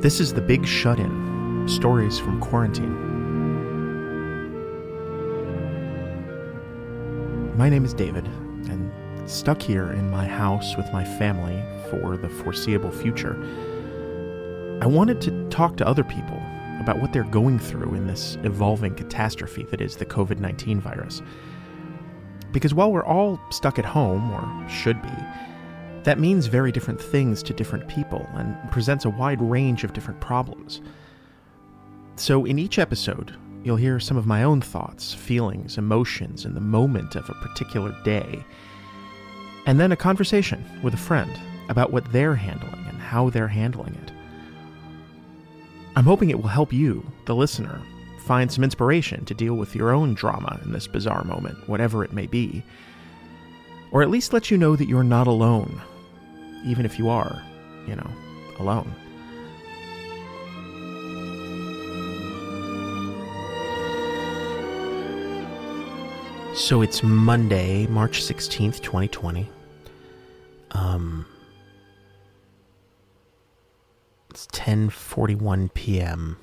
This 0.00 0.20
is 0.20 0.32
The 0.32 0.40
Big 0.40 0.64
Shut 0.64 1.00
In 1.00 1.66
Stories 1.68 2.20
from 2.20 2.40
Quarantine. 2.40 2.94
My 7.56 7.68
name 7.68 7.84
is 7.84 7.94
David, 7.94 8.24
and 8.70 8.92
stuck 9.28 9.60
here 9.60 9.90
in 9.90 10.08
my 10.08 10.24
house 10.24 10.76
with 10.76 10.86
my 10.92 11.02
family 11.02 11.60
for 11.90 12.16
the 12.16 12.28
foreseeable 12.28 12.92
future, 12.92 13.36
I 14.80 14.86
wanted 14.86 15.20
to 15.22 15.48
talk 15.48 15.76
to 15.78 15.86
other 15.88 16.04
people 16.04 16.40
about 16.80 17.00
what 17.00 17.12
they're 17.12 17.24
going 17.24 17.58
through 17.58 17.94
in 17.94 18.06
this 18.06 18.38
evolving 18.44 18.94
catastrophe 18.94 19.64
that 19.72 19.80
is 19.80 19.96
the 19.96 20.06
COVID 20.06 20.38
19 20.38 20.80
virus. 20.80 21.22
Because 22.52 22.72
while 22.72 22.92
we're 22.92 23.04
all 23.04 23.40
stuck 23.50 23.80
at 23.80 23.84
home, 23.84 24.30
or 24.30 24.68
should 24.68 25.02
be, 25.02 25.08
that 26.08 26.18
means 26.18 26.46
very 26.46 26.72
different 26.72 26.98
things 26.98 27.42
to 27.42 27.52
different 27.52 27.86
people 27.86 28.26
and 28.32 28.56
presents 28.70 29.04
a 29.04 29.10
wide 29.10 29.42
range 29.42 29.84
of 29.84 29.92
different 29.92 30.18
problems. 30.22 30.80
So, 32.16 32.46
in 32.46 32.58
each 32.58 32.78
episode, 32.78 33.36
you'll 33.62 33.76
hear 33.76 34.00
some 34.00 34.16
of 34.16 34.26
my 34.26 34.42
own 34.42 34.62
thoughts, 34.62 35.12
feelings, 35.12 35.76
emotions 35.76 36.46
in 36.46 36.54
the 36.54 36.62
moment 36.62 37.14
of 37.14 37.28
a 37.28 37.34
particular 37.34 37.94
day, 38.04 38.42
and 39.66 39.78
then 39.78 39.92
a 39.92 39.96
conversation 39.96 40.64
with 40.82 40.94
a 40.94 40.96
friend 40.96 41.30
about 41.68 41.92
what 41.92 42.10
they're 42.10 42.34
handling 42.34 42.86
and 42.88 42.96
how 42.96 43.28
they're 43.28 43.46
handling 43.46 43.94
it. 43.94 44.10
I'm 45.94 46.06
hoping 46.06 46.30
it 46.30 46.40
will 46.40 46.48
help 46.48 46.72
you, 46.72 47.04
the 47.26 47.34
listener, 47.34 47.82
find 48.24 48.50
some 48.50 48.64
inspiration 48.64 49.26
to 49.26 49.34
deal 49.34 49.56
with 49.56 49.76
your 49.76 49.90
own 49.90 50.14
drama 50.14 50.58
in 50.64 50.72
this 50.72 50.86
bizarre 50.86 51.24
moment, 51.24 51.68
whatever 51.68 52.02
it 52.02 52.14
may 52.14 52.26
be. 52.26 52.62
Or 53.92 54.00
at 54.00 54.08
least 54.08 54.32
let 54.32 54.50
you 54.50 54.56
know 54.56 54.74
that 54.74 54.88
you're 54.88 55.04
not 55.04 55.26
alone, 55.26 55.82
even 56.64 56.84
if 56.84 56.98
you 56.98 57.08
are, 57.08 57.42
you 57.86 57.96
know, 57.96 58.10
alone. 58.58 58.94
So 66.54 66.82
it's 66.82 67.02
Monday, 67.02 67.86
March 67.86 68.22
16th, 68.22 68.80
2020. 68.82 69.48
Um 70.72 71.24
it's 74.30 74.46
10:41 74.48 75.72
p.m. 75.72 76.36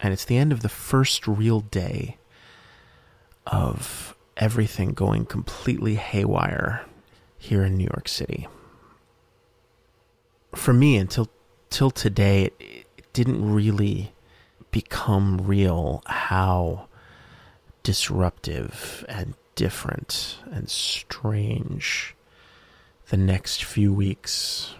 And 0.00 0.12
it's 0.12 0.24
the 0.24 0.36
end 0.36 0.52
of 0.52 0.60
the 0.60 0.68
first 0.68 1.26
real 1.26 1.60
day 1.60 2.16
of 3.46 4.14
everything 4.36 4.92
going 4.92 5.26
completely 5.26 5.96
haywire 5.96 6.84
here 7.38 7.64
in 7.64 7.76
New 7.76 7.84
York 7.84 8.08
City. 8.08 8.46
For 10.54 10.72
me, 10.72 10.96
until 10.96 11.28
till 11.70 11.90
today, 11.90 12.44
it, 12.44 12.86
it 12.96 13.12
didn't 13.12 13.52
really 13.52 14.12
become 14.70 15.38
real 15.38 16.02
how 16.06 16.88
disruptive 17.82 19.04
and 19.08 19.34
different 19.54 20.38
and 20.50 20.68
strange 20.68 22.14
the 23.08 23.16
next 23.16 23.64
few 23.64 23.92
weeks, 23.92 24.74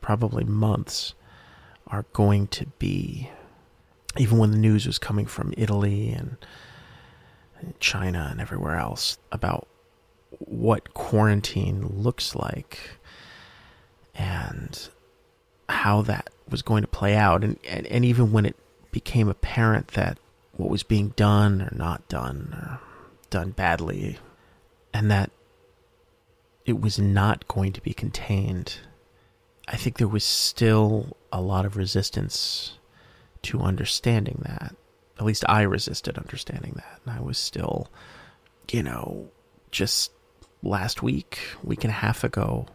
probably 0.00 0.44
months, 0.44 1.14
are 1.86 2.04
going 2.12 2.46
to 2.48 2.66
be. 2.78 3.30
Even 4.18 4.38
when 4.38 4.50
the 4.50 4.58
news 4.58 4.86
was 4.86 4.98
coming 4.98 5.24
from 5.24 5.54
Italy 5.56 6.10
and 6.10 6.36
China 7.78 8.28
and 8.30 8.40
everywhere 8.40 8.76
else 8.76 9.18
about 9.30 9.68
what 10.38 10.94
quarantine 10.94 11.86
looks 11.86 12.34
like 12.34 12.78
and 14.14 14.88
how 15.68 16.02
that 16.02 16.30
was 16.48 16.62
going 16.62 16.82
to 16.82 16.88
play 16.88 17.16
out. 17.16 17.44
And, 17.44 17.58
and, 17.68 17.86
and 17.86 18.04
even 18.04 18.32
when 18.32 18.46
it 18.46 18.56
became 18.90 19.28
apparent 19.28 19.88
that 19.88 20.18
what 20.56 20.70
was 20.70 20.82
being 20.82 21.10
done 21.10 21.62
or 21.62 21.72
not 21.76 22.06
done 22.08 22.50
or 22.52 22.80
done 23.30 23.50
badly 23.50 24.18
and 24.92 25.10
that 25.10 25.30
it 26.66 26.80
was 26.80 26.98
not 26.98 27.48
going 27.48 27.72
to 27.72 27.80
be 27.80 27.92
contained, 27.92 28.78
I 29.68 29.76
think 29.76 29.98
there 29.98 30.08
was 30.08 30.24
still 30.24 31.16
a 31.32 31.40
lot 31.40 31.64
of 31.64 31.76
resistance 31.76 32.78
to 33.42 33.60
understanding 33.60 34.42
that. 34.44 34.74
At 35.18 35.24
least 35.24 35.44
I 35.48 35.62
resisted 35.62 36.18
understanding 36.18 36.74
that. 36.76 37.00
And 37.04 37.14
I 37.14 37.20
was 37.20 37.38
still, 37.38 37.88
you 38.70 38.82
know, 38.82 39.28
just 39.70 40.12
last 40.62 41.02
week, 41.02 41.40
week 41.62 41.84
and 41.84 41.90
a 41.90 41.94
half 41.94 42.24
ago, 42.24 42.66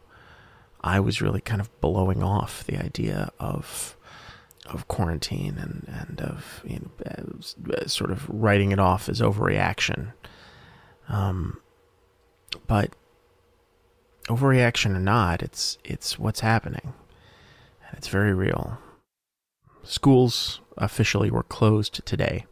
I 0.82 1.00
was 1.00 1.22
really 1.22 1.42
kind 1.42 1.62
of 1.62 1.82
blowing 1.82 2.22
off 2.24 2.64
the 2.64 2.78
idea 2.78 3.32
of 3.40 3.98
of 4.68 4.88
quarantine 4.88 5.58
and 5.60 5.86
and 5.88 6.22
of 6.22 6.64
you 6.66 6.80
know, 6.80 7.74
uh, 7.74 7.88
sort 7.88 8.12
of 8.12 8.28
writing 8.30 8.72
it 8.72 8.80
off 8.80 9.10
as 9.10 9.22
overreaction. 9.22 10.14
Um, 11.08 11.60
but 12.68 12.92
overreaction 14.28 14.96
or 14.96 15.00
not, 15.00 15.44
it's 15.44 15.78
it's 15.84 16.18
what's 16.18 16.40
happening, 16.40 16.94
and 17.88 17.98
it's 17.98 18.08
very 18.08 18.34
real. 18.34 18.78
Schools 19.84 20.62
officially 20.78 21.30
were 21.30 21.44
closed 21.44 22.06
today, 22.06 22.46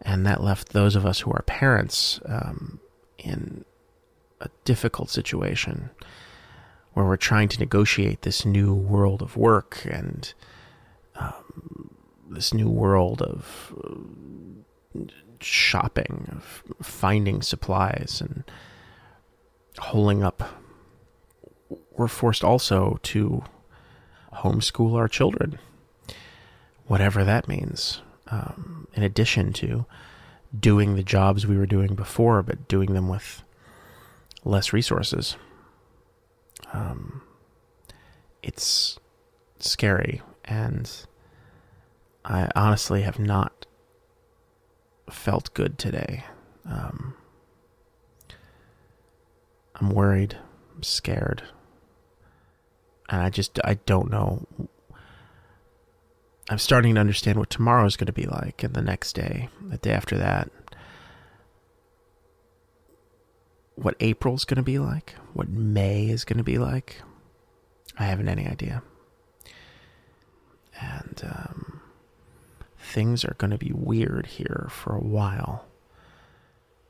and 0.00 0.24
that 0.26 0.42
left 0.42 0.70
those 0.70 0.94
of 0.94 1.04
us 1.04 1.20
who 1.20 1.32
are 1.32 1.42
parents 1.42 2.20
um, 2.26 2.80
in 3.18 3.64
a 4.40 4.48
difficult 4.64 5.10
situation 5.10 5.90
where 6.92 7.06
we're 7.06 7.16
trying 7.16 7.48
to 7.48 7.58
negotiate 7.58 8.22
this 8.22 8.44
new 8.44 8.74
world 8.74 9.22
of 9.22 9.36
work 9.36 9.82
and 9.84 10.34
um, 11.16 11.94
this 12.28 12.52
new 12.52 12.68
world 12.68 13.22
of 13.22 13.74
uh, 13.84 15.04
shopping, 15.40 16.28
of 16.32 16.62
finding 16.82 17.42
supplies 17.42 18.20
and 18.20 18.44
holding 19.78 20.22
up. 20.22 20.42
We're 21.92 22.08
forced 22.08 22.42
also 22.42 22.98
to 23.04 23.44
homeschool 24.34 24.96
our 24.96 25.08
children, 25.08 25.58
whatever 26.86 27.24
that 27.24 27.46
means, 27.46 28.00
um, 28.28 28.88
in 28.94 29.02
addition 29.02 29.52
to 29.54 29.86
doing 30.58 30.96
the 30.96 31.02
jobs 31.02 31.46
we 31.46 31.56
were 31.56 31.66
doing 31.66 31.94
before, 31.94 32.42
but 32.42 32.68
doing 32.68 32.94
them 32.94 33.08
with 33.08 33.42
less 34.44 34.72
resources. 34.72 35.36
Um, 36.72 37.22
it's 38.42 38.98
scary, 39.58 40.22
and 40.44 40.90
I 42.24 42.50
honestly 42.54 43.02
have 43.02 43.18
not 43.18 43.66
felt 45.10 45.52
good 45.54 45.78
today. 45.78 46.24
Um, 46.64 47.14
I'm 49.76 49.90
worried, 49.90 50.36
I'm 50.74 50.82
scared, 50.82 51.42
and 53.08 53.22
I 53.22 53.30
just 53.30 53.58
I 53.64 53.74
don't 53.86 54.10
know. 54.10 54.46
I'm 56.48 56.58
starting 56.58 56.94
to 56.96 57.00
understand 57.00 57.38
what 57.38 57.50
tomorrow 57.50 57.86
is 57.86 57.96
going 57.96 58.06
to 58.06 58.12
be 58.12 58.26
like, 58.26 58.62
and 58.62 58.74
the 58.74 58.82
next 58.82 59.14
day, 59.14 59.48
the 59.68 59.78
day 59.78 59.92
after 59.92 60.18
that. 60.18 60.50
What 63.80 63.96
April's 64.00 64.44
going 64.44 64.56
to 64.56 64.62
be 64.62 64.78
like, 64.78 65.14
what 65.32 65.48
May 65.48 66.08
is 66.08 66.24
going 66.24 66.36
to 66.36 66.44
be 66.44 66.58
like. 66.58 67.00
I 67.98 68.04
haven't 68.04 68.28
any 68.28 68.46
idea. 68.46 68.82
And 70.80 71.20
um, 71.24 71.80
things 72.78 73.24
are 73.24 73.36
going 73.38 73.50
to 73.50 73.58
be 73.58 73.72
weird 73.72 74.26
here 74.26 74.68
for 74.70 74.94
a 74.94 75.02
while. 75.02 75.66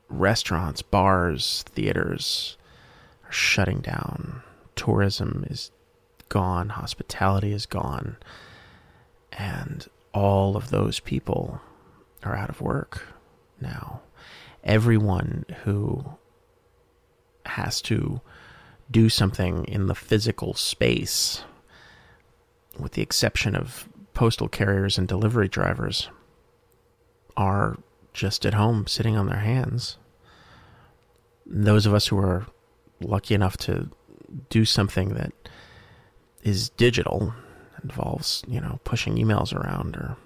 Restaurants, 0.09 0.83
bars, 0.83 1.65
theaters 1.69 2.57
are 3.25 3.33
shutting 3.33 3.81
down. 3.81 4.43
Tourism 4.75 5.45
is 5.49 5.71
gone. 6.29 6.71
Hospitality 6.71 7.53
is 7.53 7.67
gone. 7.67 8.17
And 9.33 9.87
all 10.13 10.57
of 10.57 10.71
those 10.71 10.99
people 10.99 11.61
are 12.25 12.37
out 12.37 12.51
of 12.51 12.61
work 12.61 13.15
now. 13.61 14.01
Everyone 14.65 15.45
who 15.65 16.05
has 17.47 17.81
to 17.83 18.21
do 18.91 19.09
something 19.09 19.65
in 19.67 19.87
the 19.87 19.95
physical 19.95 20.55
space, 20.55 21.45
with 22.79 22.93
the 22.93 23.03
exception 23.03 23.55
of 23.55 23.89
postal 24.15 24.49
carriers 24.49 24.99
and 24.99 25.07
delivery 25.07 25.49
drivers, 25.49 26.09
are 27.37 27.79
just 28.13 28.45
at 28.45 28.55
home 28.55 28.87
sitting 28.87 29.17
on 29.17 29.27
their 29.27 29.39
hands. 29.41 29.97
Those 31.47 31.87
of 31.87 31.95
us 31.95 32.09
who 32.09 32.19
are 32.19 32.47
lucky 33.01 33.35
enough 33.35 33.57
to 33.59 33.91
do 34.49 34.65
something 34.65 35.15
that 35.15 35.33
is 36.43 36.71
digital 36.71 37.35
involves, 37.83 38.43
you 38.47 38.61
know, 38.61 38.81
pushing 38.85 39.17
emails 39.17 39.55
around 39.55 39.97
or 39.97 40.17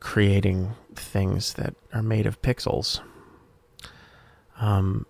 creating 0.00 0.72
things 0.94 1.54
that 1.54 1.74
are 1.92 2.02
made 2.02 2.26
of 2.26 2.42
pixels. 2.42 3.00
Um, 4.60 5.06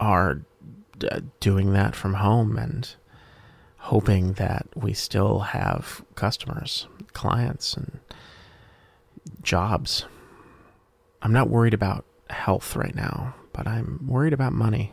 are 0.00 0.42
doing 1.40 1.72
that 1.72 1.94
from 1.94 2.14
home 2.14 2.56
and 2.56 2.94
hoping 3.78 4.34
that 4.34 4.66
we 4.74 4.92
still 4.92 5.40
have 5.40 6.02
customers, 6.14 6.86
clients, 7.12 7.74
and 7.74 8.00
jobs. 9.42 10.04
I'm 11.22 11.32
not 11.32 11.48
worried 11.48 11.74
about 11.74 12.04
health 12.30 12.76
right 12.76 12.94
now, 12.94 13.34
but 13.52 13.66
I'm 13.66 14.06
worried 14.06 14.32
about 14.32 14.52
money. 14.52 14.92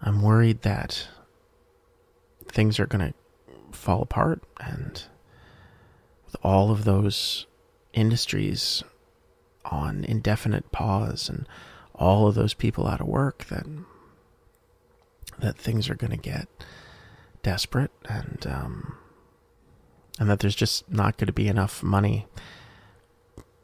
I'm 0.00 0.22
worried 0.22 0.62
that 0.62 1.08
things 2.46 2.78
are 2.78 2.86
going 2.86 3.12
to 3.12 3.14
fall 3.76 4.02
apart 4.02 4.42
and 4.60 5.02
with 6.24 6.36
all 6.42 6.70
of 6.70 6.84
those 6.84 7.46
industries 7.92 8.82
on 9.64 10.04
indefinite 10.04 10.70
pause 10.72 11.28
and 11.28 11.46
all 11.98 12.28
of 12.28 12.34
those 12.34 12.54
people 12.54 12.86
out 12.86 13.00
of 13.00 13.06
work 13.06 13.44
that 13.46 13.66
that 15.38 15.56
things 15.56 15.88
are 15.88 15.94
going 15.94 16.10
to 16.10 16.16
get 16.16 16.48
desperate 17.42 17.92
and 18.08 18.46
um, 18.48 18.96
and 20.18 20.28
that 20.28 20.40
there's 20.40 20.56
just 20.56 20.90
not 20.90 21.16
going 21.16 21.26
to 21.26 21.32
be 21.32 21.48
enough 21.48 21.82
money 21.82 22.26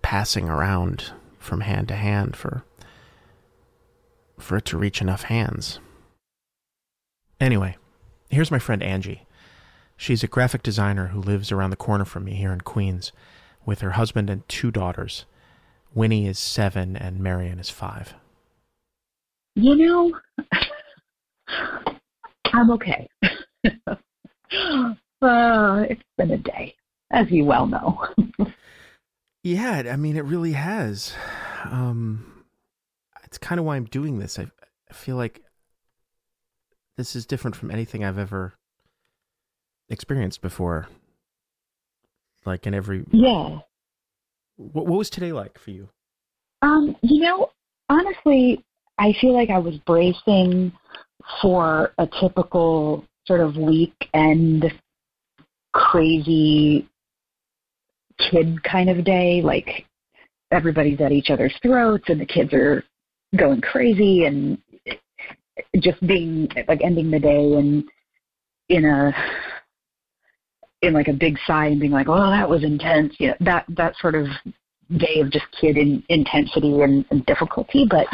passing 0.03 0.49
around 0.49 1.13
from 1.39 1.63
hand 1.63 1.89
to 1.89 1.95
hand 1.95 2.37
for 2.37 2.65
for 4.39 4.57
it 4.57 4.65
to 4.67 4.79
reach 4.79 5.01
enough 5.01 5.25
hands. 5.25 5.79
Anyway, 7.41 7.77
here's 8.31 8.51
my 8.51 8.59
friend 8.59 8.83
Angie. 8.83 9.27
She's 9.97 10.25
a 10.25 10.29
graphic 10.29 10.63
designer 10.63 11.09
who 11.09 11.21
lives 11.21 11.53
around 11.53 11.71
the 11.71 11.77
corner 11.77 12.05
from 12.05 12.25
me 12.25 12.35
here 12.35 12.53
in 12.53 12.61
Queens 12.61 13.13
with 13.65 13.81
her 13.81 13.93
husband 13.93 14.29
and 14.29 14.47
two 14.49 14.71
daughters. 14.71 15.25
Winnie 15.95 16.27
is 16.27 16.39
seven 16.39 16.97
and 16.97 17.21
Marion 17.21 17.61
is 17.61 17.71
five. 17.71 18.15
You 19.57 19.77
know, 19.77 20.13
I'm 22.53 22.71
okay. 22.73 23.09
uh, 23.93 25.85
it's 25.89 26.03
been 26.19 26.31
a 26.33 26.39
day, 26.39 26.75
as 27.13 27.31
you 27.31 27.45
well 27.45 27.67
know. 27.67 28.05
yeah, 29.45 29.85
I 29.91 29.97
mean, 29.97 30.17
it 30.17 30.25
really 30.25 30.53
has. 30.53 31.15
Um, 31.65 32.45
it's 33.23 33.39
kind 33.39 33.61
of 33.61 33.65
why 33.65 33.77
I'm 33.77 33.85
doing 33.85 34.19
this. 34.19 34.39
I, 34.39 34.49
I 34.91 34.93
feel 34.93 35.17
like 35.17 35.43
this 36.97 37.15
is 37.15 37.27
different 37.27 37.55
from 37.55 37.71
anything 37.71 38.05
I've 38.05 38.19
ever 38.19 38.55
experienced 39.89 40.43
before. 40.43 40.89
Like 42.45 42.67
in 42.67 42.75
every 42.75 43.05
yeah. 43.11 43.61
What, 44.57 44.87
what 44.87 44.99
was 44.99 45.11
today 45.11 45.33
like 45.33 45.59
for 45.59 45.71
you? 45.71 45.89
Um, 46.63 46.97
you 47.03 47.21
know, 47.23 47.51
honestly, 47.89 48.65
I 48.99 49.13
feel 49.21 49.35
like 49.35 49.51
I 49.51 49.59
was 49.59 49.77
bracing 49.87 50.73
for 51.41 51.93
a 51.99 52.09
typical 52.21 53.05
sort 53.27 53.41
of 53.41 53.57
weekend 53.57 54.73
crazy 55.73 56.89
kid 58.31 58.63
kind 58.63 58.89
of 58.89 59.05
day 59.05 59.43
like 59.43 59.87
everybody's 60.53 61.01
at 61.01 61.11
each 61.11 61.31
other's 61.31 61.55
throats 61.63 62.05
and 62.09 62.21
the 62.21 62.27
kids 62.27 62.53
are 62.53 62.85
going 63.37 63.61
crazy 63.61 64.27
and 64.27 64.59
just 65.81 66.05
being 66.07 66.49
like 66.69 66.81
ending 66.83 67.11
the 67.11 67.19
day 67.19 67.55
and 67.55 67.85
in 68.69 68.85
a 68.85 69.13
in 70.83 70.93
like 70.93 71.09
a 71.09 71.13
big 71.13 71.37
sigh 71.47 71.67
and 71.67 71.81
being 71.81 71.93
like 71.93 72.09
oh 72.09 72.31
that 72.31 72.49
was 72.49 72.63
intense. 72.63 73.15
You 73.19 73.29
know 73.29 73.35
that 73.41 73.65
that 73.71 73.95
sort 74.01 74.15
of 74.15 74.27
day 74.99 75.21
of 75.21 75.31
just 75.31 75.47
kid 75.61 75.77
in, 75.77 76.03
intensity 76.09 76.83
and, 76.83 77.05
and 77.11 77.25
difficulty 77.27 77.87
but 77.89 78.07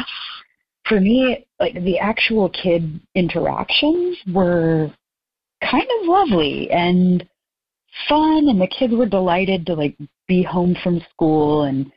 for 0.91 0.99
me, 0.99 1.47
like 1.57 1.73
the 1.85 1.97
actual 1.99 2.49
kid 2.49 2.99
interactions 3.15 4.17
were 4.33 4.91
kind 5.61 5.87
of 6.01 6.07
lovely 6.07 6.69
and 6.69 7.25
fun 8.09 8.49
and 8.49 8.59
the 8.59 8.67
kids 8.67 8.93
were 8.93 9.05
delighted 9.05 9.65
to 9.65 9.73
like 9.73 9.95
be 10.27 10.43
home 10.43 10.75
from 10.83 11.01
school 11.13 11.63
and 11.63 11.89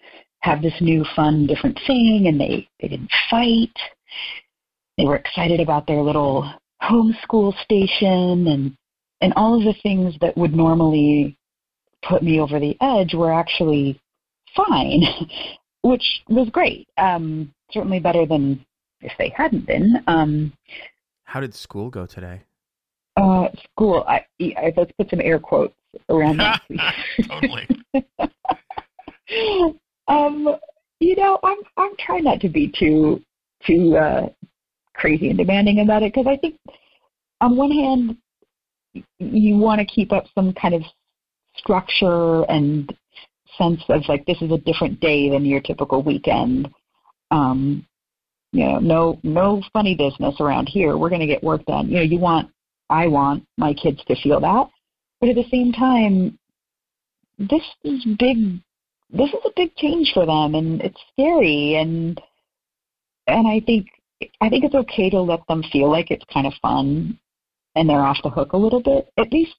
have 0.43 0.62
this 0.62 0.75
new 0.81 1.05
fun 1.17 1.44
different 1.44 1.76
thing 1.88 2.26
and 2.29 2.41
they 2.41 2.69
they 2.81 2.87
didn't 2.87 3.11
fight. 3.29 3.75
They 4.96 5.06
were 5.06 5.17
excited 5.17 5.58
about 5.58 5.88
their 5.88 6.00
little 6.00 6.49
homeschool 6.81 7.52
station 7.64 8.46
and 8.46 8.76
and 9.20 9.32
all 9.35 9.58
of 9.58 9.64
the 9.64 9.81
things 9.82 10.14
that 10.20 10.37
would 10.37 10.55
normally 10.55 11.37
put 12.08 12.23
me 12.23 12.38
over 12.38 12.61
the 12.61 12.76
edge 12.81 13.12
were 13.12 13.32
actually 13.32 14.00
fine 14.55 15.02
which 15.82 16.23
was 16.29 16.49
great. 16.50 16.87
Um 16.96 17.52
certainly 17.73 17.99
better 17.99 18.25
than 18.25 18.64
if 19.05 19.12
they 19.19 19.33
hadn't 19.37 19.67
been. 19.67 20.03
Um, 20.06 20.53
How 21.25 21.41
did 21.41 21.55
school 21.55 21.91
go 21.91 22.06
today? 22.06 22.43
Uh, 23.17 23.49
school. 23.73 24.05
I, 24.09 24.25
I 24.41 24.73
let's 24.77 24.91
put 24.99 25.11
some 25.11 25.21
air 25.21 25.39
quotes 25.39 25.75
around 26.09 26.39
that. 26.39 26.62
totally. 27.29 27.69
um, 30.09 30.56
you 31.01 31.17
know, 31.17 31.39
I'm 31.43 31.59
I'm 31.77 31.93
trying 31.99 32.25
not 32.25 32.41
to 32.41 32.49
be 32.49 32.73
too 32.77 33.23
too 33.67 33.97
uh, 33.97 34.29
crazy 34.95 35.29
and 35.29 35.39
demanding 35.39 35.81
about 35.81 36.03
it 36.03 36.12
because 36.12 36.27
I 36.27 36.37
think 36.37 36.56
on 37.41 37.56
one 37.56 37.71
hand 37.71 38.17
you 39.19 39.56
want 39.56 39.81
to 39.81 39.87
keep 39.87 40.12
up 40.12 40.25
some 40.35 40.53
kind 40.53 40.75
of 40.75 40.83
structure 41.56 42.43
and 42.51 42.93
sense 43.59 43.81
of 43.89 44.03
like 44.09 44.25
this 44.27 44.41
is 44.43 44.51
a 44.51 44.59
different 44.59 45.01
day 45.01 45.31
than 45.31 45.45
your 45.45 45.61
typical 45.61 46.03
weekend. 46.03 46.69
Um, 47.31 47.87
you 48.55 48.65
know, 48.65 48.79
no 48.79 49.19
no 49.25 49.61
funny 49.73 49.97
business 49.97 50.37
around 50.39 50.69
here. 50.69 50.97
We're 50.97 51.09
going 51.09 51.21
to 51.21 51.27
get 51.27 51.43
work 51.43 51.65
done. 51.67 51.89
You 51.89 51.97
know, 51.97 52.03
you 52.03 52.21
want 52.21 52.51
I 52.89 53.09
want 53.09 53.45
my 53.59 53.75
kids 53.75 54.01
to 54.06 54.15
feel 54.23 54.41
that, 54.41 54.69
but 55.21 55.29
at 55.29 55.35
the 55.35 55.49
same 55.51 55.73
time, 55.73 56.39
this 57.37 57.65
is 57.83 58.05
big. 58.17 58.61
This 59.11 59.29
is 59.31 59.41
a 59.45 59.51
big 59.56 59.75
change 59.75 60.12
for 60.15 60.25
them, 60.25 60.55
and 60.55 60.81
it's 60.81 61.01
scary. 61.12 61.75
And 61.75 62.21
and 63.27 63.49
I 63.49 63.61
think 63.67 63.87
I 64.41 64.49
think 64.49 64.65
it's 64.65 64.75
okay 64.77 65.11
to 65.11 65.21
let 65.21 65.45
them 65.49 65.65
feel 65.73 65.91
like 65.91 66.12
it's 66.12 66.25
kind 66.33 66.47
of 66.47 66.53
fun, 66.62 67.19
and 67.75 67.89
they're 67.89 68.06
off 68.06 68.23
the 68.23 68.31
hook 68.31 68.53
a 68.53 68.56
little 68.56 68.83
bit, 68.83 69.11
at 69.19 69.33
least 69.33 69.56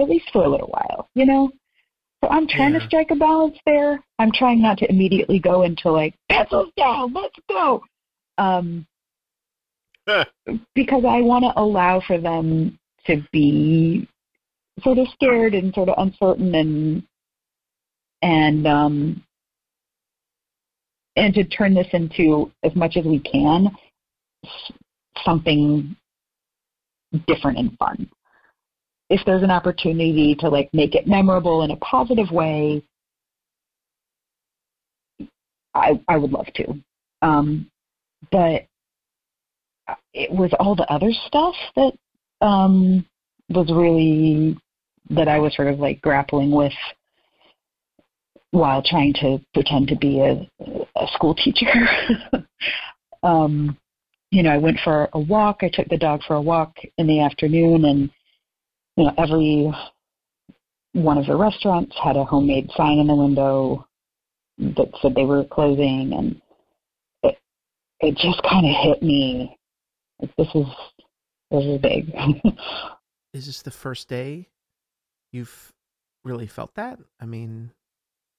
at 0.00 0.08
least 0.08 0.30
for 0.32 0.44
a 0.44 0.48
little 0.48 0.68
while, 0.68 1.08
you 1.14 1.26
know. 1.26 1.50
So 2.22 2.30
I'm 2.30 2.46
trying 2.46 2.74
yeah. 2.74 2.80
to 2.80 2.86
strike 2.86 3.10
a 3.10 3.16
balance 3.16 3.58
there. 3.66 4.00
I'm 4.20 4.30
trying 4.32 4.62
not 4.62 4.78
to 4.78 4.88
immediately 4.88 5.40
go 5.40 5.62
into 5.62 5.90
like 5.90 6.14
pencils 6.30 6.70
down, 6.76 7.12
let's 7.12 7.34
go 7.48 7.82
um, 8.38 8.86
because 10.74 11.04
I 11.06 11.20
want 11.20 11.44
to 11.44 11.60
allow 11.60 12.00
for 12.06 12.18
them 12.18 12.78
to 13.06 13.22
be 13.32 14.08
sort 14.82 14.98
of 14.98 15.08
scared 15.12 15.54
and 15.54 15.74
sort 15.74 15.88
of 15.88 15.94
uncertain 15.98 16.54
and 16.54 17.02
and 18.22 18.66
um, 18.66 19.22
and 21.16 21.34
to 21.34 21.44
turn 21.44 21.74
this 21.74 21.88
into 21.92 22.50
as 22.64 22.74
much 22.74 22.96
as 22.96 23.04
we 23.04 23.18
can 23.20 23.70
something 25.24 25.96
different 27.26 27.58
and 27.58 27.76
fun. 27.78 28.08
If 29.10 29.20
there's 29.24 29.42
an 29.42 29.50
opportunity 29.50 30.36
to 30.40 30.48
like 30.48 30.68
make 30.72 30.94
it 30.94 31.06
memorable 31.06 31.62
in 31.62 31.70
a 31.70 31.76
positive 31.76 32.30
way, 32.30 32.82
I 35.74 36.00
I 36.08 36.16
would 36.16 36.32
love 36.32 36.46
to. 36.54 36.74
Um, 37.22 37.70
but 38.30 38.66
it 40.12 40.30
was 40.30 40.52
all 40.58 40.74
the 40.74 40.90
other 40.92 41.10
stuff 41.26 41.54
that 41.76 41.92
um, 42.40 43.06
was 43.48 43.70
really 43.70 44.56
that 45.10 45.28
I 45.28 45.38
was 45.38 45.54
sort 45.56 45.68
of 45.68 45.78
like 45.78 46.02
grappling 46.02 46.50
with 46.50 46.72
while 48.50 48.82
trying 48.82 49.12
to 49.14 49.38
pretend 49.54 49.88
to 49.88 49.96
be 49.96 50.20
a, 50.20 50.48
a 50.96 51.06
school 51.14 51.34
teacher. 51.34 51.66
um, 53.22 53.76
you 54.30 54.42
know, 54.42 54.50
I 54.50 54.58
went 54.58 54.78
for 54.84 55.08
a 55.12 55.18
walk. 55.18 55.58
I 55.62 55.70
took 55.72 55.88
the 55.88 55.96
dog 55.96 56.20
for 56.26 56.36
a 56.36 56.42
walk 56.42 56.76
in 56.98 57.06
the 57.06 57.20
afternoon, 57.20 57.84
and 57.84 58.10
you 58.96 59.04
know, 59.04 59.14
every 59.16 59.72
one 60.92 61.18
of 61.18 61.26
the 61.26 61.36
restaurants 61.36 61.96
had 62.02 62.16
a 62.16 62.24
homemade 62.24 62.70
sign 62.76 62.98
in 62.98 63.06
the 63.06 63.14
window 63.14 63.86
that 64.58 64.90
said 65.00 65.14
they 65.14 65.24
were 65.24 65.44
closing, 65.44 66.12
and 66.12 66.40
it 68.00 68.16
just 68.16 68.42
kind 68.42 68.66
of 68.66 68.74
hit 68.82 69.02
me. 69.02 69.56
Like 70.20 70.34
this 70.36 70.48
is 70.54 70.66
this 71.50 71.64
is 71.64 71.80
big. 71.80 72.12
is 73.32 73.46
this 73.46 73.62
the 73.62 73.70
first 73.70 74.08
day 74.08 74.48
you've 75.32 75.72
really 76.24 76.46
felt 76.46 76.74
that? 76.74 76.98
I 77.20 77.26
mean, 77.26 77.72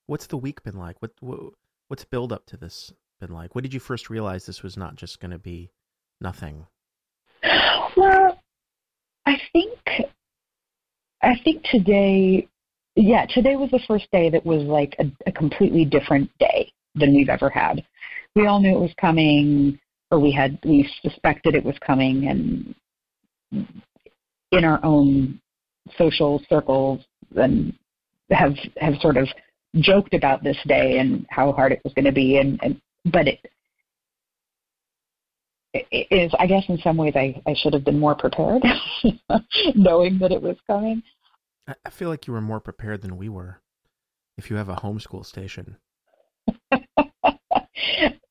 what's 0.07 0.27
the 0.27 0.37
week 0.37 0.63
been 0.63 0.77
like? 0.77 1.01
What, 1.01 1.11
what 1.19 1.39
what's 1.87 2.05
build 2.05 2.31
up 2.31 2.45
to 2.47 2.57
this 2.57 2.93
been 3.19 3.31
like? 3.31 3.55
When 3.55 3.63
did 3.63 3.73
you 3.73 3.79
first 3.79 4.09
realize 4.09 4.45
this 4.45 4.63
was 4.63 4.77
not 4.77 4.95
just 4.95 5.19
going 5.19 5.31
to 5.31 5.39
be 5.39 5.71
nothing? 6.21 6.65
Well, 7.97 8.39
I 9.25 9.41
think 9.51 9.79
I 11.21 11.35
think 11.43 11.63
today, 11.63 12.47
yeah, 12.95 13.25
today 13.25 13.55
was 13.55 13.71
the 13.71 13.79
first 13.87 14.07
day 14.11 14.29
that 14.29 14.45
was 14.45 14.63
like 14.63 14.95
a, 14.99 15.05
a 15.27 15.31
completely 15.31 15.85
different 15.85 16.29
day 16.39 16.71
than 16.95 17.13
we've 17.13 17.29
ever 17.29 17.49
had 17.49 17.83
we 18.35 18.47
all 18.47 18.59
knew 18.59 18.75
it 18.75 18.81
was 18.81 18.93
coming, 18.99 19.79
or 20.11 20.19
we 20.19 20.31
had 20.31 20.57
we 20.63 20.89
suspected 21.01 21.55
it 21.55 21.63
was 21.63 21.75
coming, 21.85 22.27
and 22.27 22.75
in 24.51 24.63
our 24.63 24.79
own 24.83 25.39
social 25.97 26.41
circles 26.49 27.01
and 27.35 27.73
have 28.29 28.55
have 28.77 28.95
sort 29.01 29.17
of 29.17 29.27
joked 29.75 30.13
about 30.13 30.43
this 30.43 30.57
day 30.67 30.97
and 30.99 31.25
how 31.29 31.51
hard 31.51 31.71
it 31.71 31.81
was 31.83 31.93
going 31.93 32.05
to 32.05 32.11
be 32.11 32.37
and, 32.37 32.59
and 32.63 32.81
but 33.05 33.27
it, 33.27 33.39
it 35.73 36.07
is 36.11 36.33
I 36.39 36.47
guess 36.47 36.63
in 36.67 36.77
some 36.79 36.97
ways 36.97 37.13
I, 37.15 37.41
I 37.47 37.53
should 37.55 37.73
have 37.73 37.85
been 37.85 37.99
more 37.99 38.15
prepared 38.15 38.63
knowing 39.75 40.17
that 40.19 40.31
it 40.31 40.41
was 40.41 40.57
coming. 40.67 41.03
I 41.85 41.91
feel 41.91 42.09
like 42.09 42.25
you 42.25 42.33
were 42.33 42.41
more 42.41 42.59
prepared 42.59 43.03
than 43.03 43.15
we 43.17 43.29
were. 43.29 43.61
If 44.37 44.49
you 44.49 44.55
have 44.55 44.69
a 44.69 44.77
homeschool 44.77 45.23
station. 45.23 45.77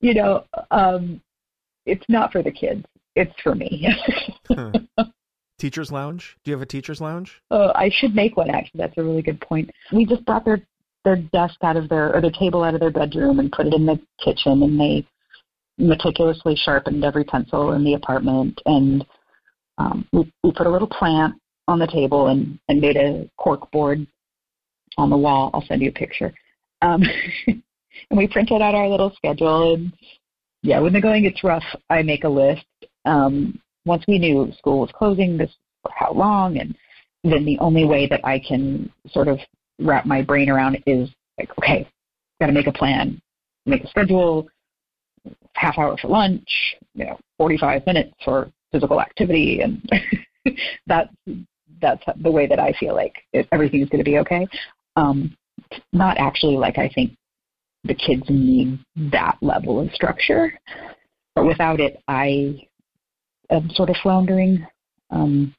you 0.00 0.14
know, 0.14 0.44
um, 0.70 1.20
it's 1.86 2.04
not 2.08 2.32
for 2.32 2.42
the 2.42 2.50
kids. 2.50 2.84
It's 3.16 3.32
for 3.42 3.54
me. 3.54 3.88
Teachers 5.58 5.90
lounge? 5.90 6.36
Do 6.44 6.50
you 6.50 6.56
have 6.56 6.62
a 6.62 6.66
teachers 6.66 7.00
lounge? 7.00 7.42
Oh, 7.50 7.72
I 7.74 7.90
should 7.92 8.14
make 8.14 8.36
one 8.36 8.48
actually. 8.48 8.78
That's 8.78 8.96
a 8.96 9.02
really 9.02 9.22
good 9.22 9.40
point. 9.40 9.70
We 9.92 10.06
just 10.06 10.24
brought 10.24 10.44
their 10.44 10.62
their 11.04 11.16
desk 11.16 11.56
out 11.62 11.76
of 11.76 11.88
their 11.88 12.14
or 12.14 12.20
their 12.20 12.30
table 12.30 12.62
out 12.62 12.74
of 12.74 12.80
their 12.80 12.92
bedroom 12.92 13.40
and 13.40 13.50
put 13.50 13.66
it 13.66 13.74
in 13.74 13.84
the 13.84 13.98
kitchen 14.24 14.62
and 14.62 14.78
they 14.78 15.06
meticulously 15.78 16.54
sharpened 16.54 17.04
every 17.04 17.24
pencil 17.24 17.72
in 17.72 17.82
the 17.82 17.94
apartment 17.94 18.60
and 18.66 19.04
um, 19.78 20.06
we, 20.12 20.32
we 20.42 20.52
put 20.52 20.66
a 20.66 20.70
little 20.70 20.88
plant 20.88 21.34
on 21.66 21.78
the 21.78 21.86
table 21.86 22.28
and, 22.28 22.58
and 22.68 22.80
made 22.80 22.96
a 22.96 23.28
cork 23.36 23.70
board 23.70 24.06
on 24.96 25.10
the 25.10 25.16
wall. 25.16 25.50
I'll 25.54 25.64
send 25.66 25.82
you 25.82 25.90
a 25.90 25.92
picture. 25.92 26.34
Um, 26.82 27.02
and 28.10 28.18
we 28.18 28.28
printed 28.28 28.62
out 28.62 28.74
our 28.74 28.88
little 28.88 29.12
schedule 29.16 29.74
and 29.74 29.92
yeah, 30.62 30.80
when 30.80 30.92
the 30.92 31.00
going 31.00 31.22
gets 31.22 31.44
rough, 31.44 31.64
I 31.88 32.02
make 32.02 32.24
a 32.24 32.28
list. 32.28 32.66
Um, 33.04 33.60
once 33.84 34.04
we 34.08 34.18
knew 34.18 34.52
school 34.58 34.80
was 34.80 34.90
closing, 34.94 35.36
this 35.36 35.50
for 35.82 35.92
how 35.96 36.12
long, 36.12 36.58
and 36.58 36.74
then 37.24 37.44
the 37.44 37.58
only 37.58 37.84
way 37.84 38.06
that 38.08 38.24
I 38.24 38.40
can 38.40 38.90
sort 39.10 39.28
of 39.28 39.38
wrap 39.78 40.04
my 40.04 40.22
brain 40.22 40.50
around 40.50 40.82
is 40.86 41.08
like, 41.38 41.50
okay, 41.58 41.88
got 42.40 42.48
to 42.48 42.52
make 42.52 42.66
a 42.66 42.72
plan, 42.72 43.20
make 43.66 43.84
a 43.84 43.88
schedule, 43.88 44.48
half 45.54 45.78
hour 45.78 45.96
for 45.96 46.08
lunch, 46.08 46.48
you 46.94 47.04
know, 47.06 47.18
45 47.38 47.86
minutes 47.86 48.12
for 48.24 48.50
physical 48.72 49.00
activity, 49.00 49.60
and 49.60 49.88
that's 50.86 51.10
that's 51.80 52.02
the 52.22 52.30
way 52.30 52.46
that 52.46 52.58
I 52.58 52.72
feel 52.72 52.94
like 52.94 53.14
it, 53.32 53.46
is 53.52 53.88
going 53.88 53.98
to 53.98 54.04
be 54.04 54.18
okay. 54.18 54.46
Um, 54.96 55.36
not 55.92 56.18
actually 56.18 56.56
like 56.56 56.78
I 56.78 56.88
think 56.88 57.12
the 57.88 57.94
kids 57.94 58.22
need 58.28 58.78
that 59.10 59.38
level 59.40 59.80
of 59.80 59.90
structure. 59.92 60.52
But 61.34 61.46
without 61.46 61.80
it, 61.80 62.00
I 62.06 62.68
am 63.50 63.70
sort 63.70 63.90
of 63.90 63.96
floundering. 64.02 64.66
Um, 65.10 65.54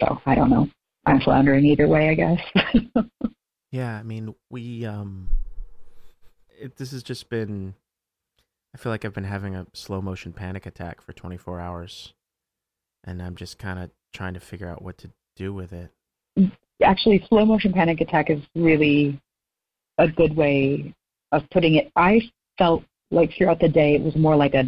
so 0.00 0.20
I 0.26 0.34
don't 0.34 0.50
know. 0.50 0.68
I'm 1.06 1.20
floundering 1.20 1.64
either 1.64 1.88
way, 1.88 2.10
I 2.10 2.14
guess. 2.14 3.04
yeah, 3.72 3.96
I 3.96 4.02
mean, 4.02 4.34
we 4.50 4.84
um, 4.84 5.28
it, 6.50 6.76
this 6.76 6.92
has 6.92 7.02
just 7.02 7.28
been. 7.28 7.74
I 8.74 8.78
feel 8.78 8.92
like 8.92 9.04
I've 9.04 9.14
been 9.14 9.24
having 9.24 9.54
a 9.54 9.66
slow 9.74 10.00
motion 10.00 10.32
panic 10.32 10.64
attack 10.64 11.02
for 11.02 11.12
24 11.12 11.60
hours, 11.60 12.14
and 13.04 13.20
I'm 13.20 13.36
just 13.36 13.58
kind 13.58 13.78
of 13.78 13.90
trying 14.14 14.34
to 14.34 14.40
figure 14.40 14.68
out 14.68 14.80
what 14.80 14.96
to 14.98 15.10
do 15.36 15.52
with 15.52 15.72
it. 15.72 15.90
Actually, 16.82 17.24
slow 17.28 17.44
motion 17.44 17.72
panic 17.72 18.00
attack 18.00 18.30
is 18.30 18.40
really 18.54 19.20
a 19.98 20.08
good 20.08 20.34
way 20.34 20.94
of 21.32 21.42
putting 21.50 21.76
it. 21.76 21.90
I 21.96 22.20
felt 22.58 22.84
like 23.10 23.30
throughout 23.36 23.60
the 23.60 23.68
day 23.68 23.94
it 23.94 24.02
was 24.02 24.16
more 24.16 24.36
like 24.36 24.54
a 24.54 24.64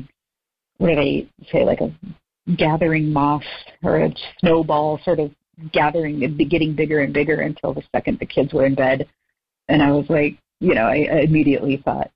what 0.78 0.88
did 0.88 0.98
I 0.98 1.26
say 1.52 1.64
like 1.64 1.80
a 1.80 1.92
gathering 2.56 3.12
moss 3.12 3.44
or 3.82 3.98
a 3.98 4.14
snowball 4.40 5.00
sort 5.04 5.20
of 5.20 5.30
gathering 5.72 6.24
and 6.24 6.38
getting 6.50 6.74
bigger 6.74 7.00
and 7.00 7.12
bigger 7.12 7.40
until 7.40 7.72
the 7.72 7.82
second 7.94 8.18
the 8.18 8.26
kids 8.26 8.52
were 8.52 8.66
in 8.66 8.74
bed 8.74 9.08
and 9.68 9.82
I 9.82 9.92
was 9.92 10.06
like 10.08 10.36
you 10.60 10.74
know 10.74 10.82
I, 10.82 11.06
I 11.10 11.20
immediately 11.20 11.80
thought 11.84 12.10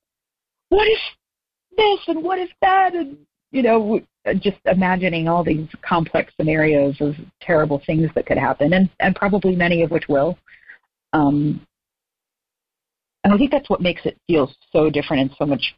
what 0.69 0.87
is 0.87 0.99
this 1.77 2.01
and 2.09 2.23
what 2.23 2.39
is 2.39 2.51
that 2.61 2.95
and 2.95 3.17
you 3.53 3.63
know 3.63 4.01
just 4.41 4.59
imagining 4.67 5.29
all 5.29 5.43
these 5.43 5.69
complex 5.83 6.33
scenarios 6.37 6.97
of 7.01 7.15
terrible 7.41 7.81
things 7.87 8.11
that 8.15 8.27
could 8.27 8.39
happen 8.39 8.75
and 8.75 8.91
and 9.01 9.15
probably 9.15 9.57
many 9.57 9.83
of 9.83 9.91
which 9.91 10.09
will 10.09 10.37
um 11.13 11.65
and 13.25 13.33
I 13.33 13.37
think 13.37 13.51
that's 13.51 13.69
what 13.69 13.81
makes 13.81 14.03
it 14.05 14.17
feel 14.27 14.51
so 14.73 14.91
different 14.91 15.23
and 15.23 15.31
so 15.39 15.47
much 15.47 15.75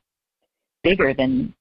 bigger 0.82 1.14
than 1.14 1.54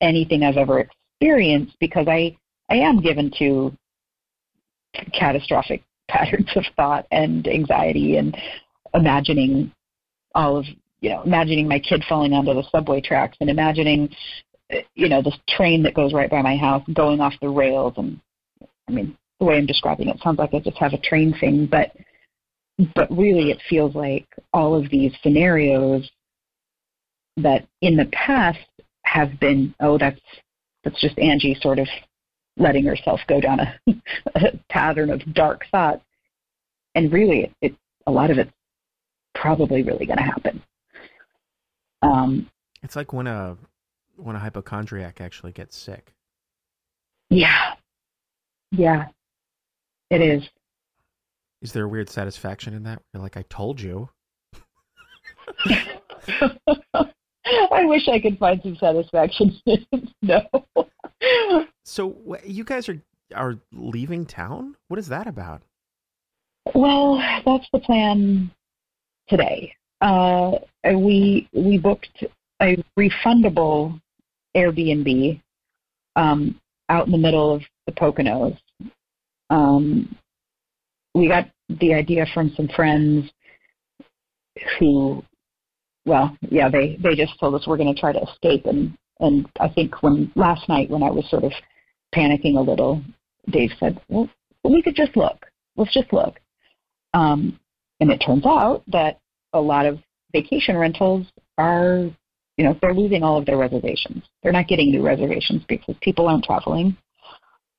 anything 0.00 0.42
I've 0.42 0.56
ever 0.56 0.80
experienced 0.80 1.76
because 1.80 2.06
I, 2.08 2.36
I 2.70 2.76
am 2.76 3.00
given 3.00 3.30
to 3.38 3.72
catastrophic 5.12 5.82
patterns 6.08 6.48
of 6.56 6.64
thought 6.76 7.06
and 7.10 7.46
anxiety 7.46 8.16
and 8.16 8.36
imagining 8.94 9.70
all 10.34 10.56
of 10.56 10.64
you 11.00 11.10
know 11.10 11.22
imagining 11.22 11.68
my 11.68 11.78
kid 11.78 12.02
falling 12.08 12.32
onto 12.32 12.54
the 12.54 12.64
subway 12.70 13.00
tracks 13.00 13.36
and 13.40 13.50
imagining 13.50 14.08
you 14.94 15.08
know 15.08 15.20
this 15.20 15.36
train 15.48 15.82
that 15.82 15.94
goes 15.94 16.14
right 16.14 16.30
by 16.30 16.40
my 16.40 16.56
house 16.56 16.82
going 16.94 17.20
off 17.20 17.34
the 17.42 17.48
rails. 17.48 17.92
And 17.98 18.18
I 18.88 18.92
mean 18.92 19.16
the 19.38 19.44
way 19.44 19.56
I'm 19.56 19.66
describing 19.66 20.08
it 20.08 20.18
sounds 20.22 20.38
like 20.38 20.54
I 20.54 20.60
just 20.60 20.78
have 20.78 20.94
a 20.94 20.98
train 20.98 21.34
thing 21.38 21.66
but 21.70 21.92
but 22.94 23.10
really 23.10 23.50
it 23.50 23.60
feels 23.68 23.94
like 23.94 24.26
all 24.52 24.74
of 24.74 24.90
these 24.90 25.12
scenarios 25.22 26.08
that 27.36 27.66
in 27.82 27.96
the 27.96 28.06
past 28.06 28.58
have 29.04 29.38
been 29.40 29.74
oh 29.80 29.98
that's 29.98 30.20
that's 30.84 31.00
just 31.00 31.18
Angie 31.18 31.56
sort 31.60 31.78
of 31.78 31.88
letting 32.56 32.84
herself 32.84 33.20
go 33.28 33.40
down 33.40 33.60
a, 33.60 33.80
a 34.34 34.40
pattern 34.68 35.10
of 35.10 35.34
dark 35.34 35.64
thoughts. 35.70 36.04
And 36.94 37.12
really 37.12 37.44
it, 37.44 37.52
it 37.60 37.74
a 38.06 38.10
lot 38.10 38.30
of 38.30 38.38
it's 38.38 38.50
probably 39.34 39.82
really 39.82 40.06
going 40.06 40.18
to 40.18 40.24
happen. 40.24 40.62
Um, 42.02 42.50
it's 42.82 42.96
like 42.96 43.12
when 43.12 43.26
a 43.26 43.56
when 44.16 44.34
a 44.34 44.38
hypochondriac 44.38 45.20
actually 45.20 45.52
gets 45.52 45.76
sick. 45.76 46.14
Yeah. 47.30 47.74
Yeah. 48.72 49.06
It 50.10 50.20
is 50.20 50.42
is 51.62 51.72
there 51.72 51.84
a 51.84 51.88
weird 51.88 52.08
satisfaction 52.10 52.74
in 52.74 52.84
that? 52.84 53.02
You're 53.12 53.22
like, 53.22 53.36
I 53.36 53.44
told 53.48 53.80
you. 53.80 54.08
I 57.70 57.84
wish 57.84 58.08
I 58.08 58.20
could 58.20 58.38
find 58.38 58.60
some 58.62 58.76
satisfaction. 58.76 59.58
no. 60.22 60.42
So 61.84 62.38
you 62.44 62.64
guys 62.64 62.88
are 62.88 63.00
are 63.34 63.58
leaving 63.72 64.24
town? 64.26 64.76
What 64.88 64.98
is 64.98 65.08
that 65.08 65.26
about? 65.26 65.62
Well, 66.74 67.16
that's 67.44 67.68
the 67.72 67.78
plan 67.78 68.50
today. 69.28 69.74
Uh, 70.00 70.52
we 70.84 71.48
we 71.52 71.78
booked 71.78 72.24
a 72.60 72.82
refundable 72.98 74.00
Airbnb 74.56 75.40
um, 76.16 76.60
out 76.88 77.06
in 77.06 77.12
the 77.12 77.18
middle 77.18 77.54
of 77.54 77.62
the 77.86 77.92
Poconos. 77.92 78.58
Um, 79.50 80.16
we 81.18 81.28
got 81.28 81.48
the 81.80 81.94
idea 81.94 82.26
from 82.32 82.52
some 82.56 82.68
friends 82.68 83.30
who 84.78 85.22
well 86.06 86.36
yeah 86.50 86.68
they 86.68 86.98
they 87.02 87.14
just 87.14 87.38
told 87.38 87.54
us 87.54 87.66
we're 87.66 87.76
going 87.76 87.94
to 87.94 88.00
try 88.00 88.12
to 88.12 88.22
escape. 88.22 88.66
And 88.66 88.96
and 89.20 89.46
i 89.60 89.68
think 89.68 90.02
when 90.02 90.30
last 90.36 90.68
night 90.68 90.90
when 90.90 91.02
i 91.02 91.10
was 91.10 91.28
sort 91.28 91.44
of 91.44 91.52
panicking 92.14 92.56
a 92.56 92.60
little 92.60 93.02
dave 93.50 93.70
said 93.78 94.00
well 94.08 94.28
we 94.64 94.82
could 94.82 94.96
just 94.96 95.16
look. 95.16 95.46
Let's 95.76 95.92
just 95.92 96.12
look. 96.12 96.40
Um 97.14 97.58
and 98.00 98.10
it 98.10 98.18
turns 98.18 98.46
out 98.46 98.82
that 98.88 99.18
a 99.52 99.60
lot 99.60 99.86
of 99.86 99.98
vacation 100.32 100.76
rentals 100.76 101.26
are 101.56 102.10
you 102.56 102.64
know 102.64 102.76
they're 102.80 102.94
losing 102.94 103.22
all 103.22 103.38
of 103.38 103.46
their 103.46 103.56
reservations. 103.56 104.24
They're 104.42 104.52
not 104.52 104.68
getting 104.68 104.90
new 104.90 105.02
reservations 105.02 105.62
because 105.68 105.96
people 106.00 106.28
aren't 106.28 106.44
traveling. 106.44 106.96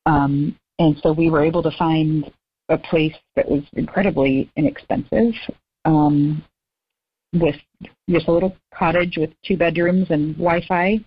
Um 0.05 0.58
and 0.79 0.98
so 1.03 1.12
we 1.12 1.29
were 1.29 1.43
able 1.43 1.63
to 1.63 1.72
find 1.77 2.31
a 2.69 2.77
place 2.77 3.15
that 3.35 3.49
was 3.49 3.63
incredibly 3.73 4.49
inexpensive, 4.55 5.33
um, 5.85 6.43
with 7.33 7.55
just 8.09 8.27
a 8.27 8.31
little 8.31 8.55
cottage 8.73 9.17
with 9.17 9.31
two 9.45 9.57
bedrooms 9.57 10.07
and 10.09 10.35
Wi-Fi, 10.35 10.99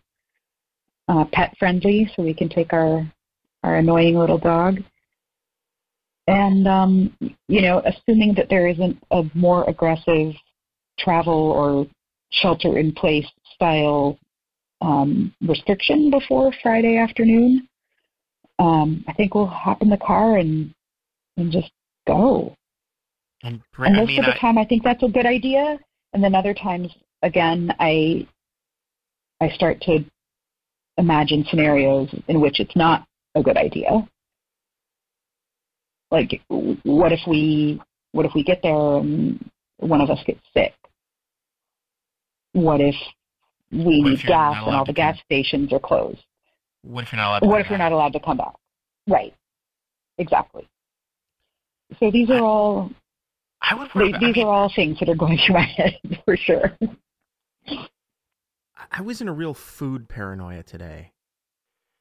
uh, 1.08 1.24
pet 1.32 1.54
friendly, 1.58 2.10
so 2.14 2.22
we 2.22 2.34
can 2.34 2.48
take 2.48 2.72
our 2.72 3.10
our 3.62 3.76
annoying 3.76 4.16
little 4.16 4.38
dog. 4.38 4.78
And 6.26 6.68
um, 6.68 7.16
you 7.48 7.62
know, 7.62 7.82
assuming 7.84 8.34
that 8.34 8.48
there 8.48 8.68
isn't 8.68 8.98
a 9.10 9.22
more 9.34 9.68
aggressive 9.68 10.34
travel 10.98 11.34
or 11.34 11.86
shelter 12.30 12.78
in 12.78 12.92
place 12.92 13.26
style 13.54 14.18
um, 14.80 15.34
restriction 15.46 16.10
before 16.10 16.52
Friday 16.62 16.96
afternoon, 16.96 17.68
um, 18.58 19.04
I 19.08 19.12
think 19.12 19.34
we'll 19.34 19.46
hop 19.46 19.82
in 19.82 19.88
the 19.88 19.96
car 19.96 20.38
and 20.38 20.72
and 21.36 21.50
just 21.50 21.70
go. 22.06 22.54
And, 23.42 23.60
and 23.78 23.96
most 23.96 24.04
I 24.04 24.06
mean, 24.06 24.18
of 24.20 24.26
the 24.26 24.38
time, 24.40 24.58
I 24.58 24.64
think 24.64 24.82
that's 24.84 25.02
a 25.02 25.08
good 25.08 25.26
idea. 25.26 25.78
And 26.12 26.22
then 26.22 26.34
other 26.34 26.54
times, 26.54 26.94
again, 27.22 27.74
I 27.80 28.26
I 29.40 29.48
start 29.50 29.80
to 29.82 30.04
imagine 30.98 31.44
scenarios 31.50 32.14
in 32.28 32.40
which 32.40 32.60
it's 32.60 32.76
not 32.76 33.06
a 33.34 33.42
good 33.42 33.56
idea. 33.56 34.06
Like, 36.10 36.42
what 36.48 37.12
if 37.12 37.20
we 37.26 37.80
what 38.12 38.26
if 38.26 38.32
we 38.34 38.44
get 38.44 38.60
there 38.62 38.98
and 38.98 39.50
one 39.78 40.00
of 40.00 40.10
us 40.10 40.22
gets 40.26 40.40
sick? 40.54 40.74
What 42.52 42.80
if 42.80 42.94
we 43.70 43.78
What 43.78 44.10
need 44.10 44.22
gas 44.26 44.62
and 44.66 44.76
all 44.76 44.84
the 44.84 44.92
gas 44.92 45.18
stations 45.24 45.72
are 45.72 45.80
closed? 45.80 46.20
What 46.82 47.04
if 47.04 47.12
you're 47.12 47.18
not 47.18 47.30
allowed? 47.30 47.40
To 47.40 47.46
What 47.46 47.60
if 47.62 47.70
you're 47.70 47.78
not 47.78 47.92
allowed 47.92 48.12
to 48.12 48.20
come 48.20 48.36
back? 48.36 48.54
Right. 49.08 49.34
Exactly. 50.18 50.68
So 52.00 52.10
these 52.10 52.30
are 52.30 52.40
all 52.40 52.90
I 53.60 53.74
would. 53.74 53.88
they, 53.94 54.00
Worry, 54.00 54.14
I, 54.14 54.18
these 54.18 54.36
mean, 54.36 54.46
are 54.46 54.52
all 54.52 54.72
things 54.74 54.98
that 55.00 55.08
are 55.08 55.14
going 55.14 55.38
through 55.38 55.54
my 55.54 55.62
head 55.62 55.98
for 56.24 56.36
sure. 56.36 56.76
I- 58.90 59.00
was 59.02 59.20
in 59.20 59.28
a 59.28 59.32
real 59.32 59.54
food 59.54 60.08
paranoia 60.08 60.62
today. 60.62 61.12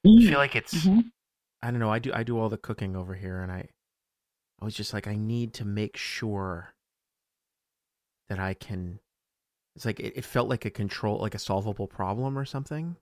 I 0.05 0.09
feel 0.27 0.37
like 0.39 0.55
it's. 0.55 0.73
Mhm. 0.85 1.11
I 1.61 1.69
don't 1.69 1.79
know. 1.79 1.91
I 1.91 1.99
do 1.99 2.11
I 2.13 2.23
do 2.23 2.39
all 2.39 2.49
the 2.49 2.57
cooking 2.57 2.95
over 2.95 3.13
here, 3.13 3.41
and 3.41 3.51
I 3.51 3.69
I 4.61 4.65
was 4.65 4.73
just 4.75 4.93
like, 4.93 5.07
I 5.07 5.15
need 5.15 5.53
to 5.55 5.65
make 5.65 5.95
sure 5.97 6.73
that 8.29 8.39
I 8.39 8.53
can. 8.55 8.99
It's 9.75 9.85
like 9.85 9.99
it, 9.99 10.13
it 10.17 10.25
felt 10.25 10.49
like 10.49 10.65
a 10.65 10.69
control, 10.69 11.19
like 11.19 11.35
a 11.35 11.39
solvable 11.39 11.87
problem 11.87 12.37
or 12.37 12.45
something. 12.45 12.95